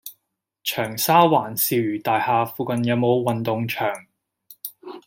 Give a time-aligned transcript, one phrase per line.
[0.63, 4.07] 長沙灣肇如大廈附近有無運動場？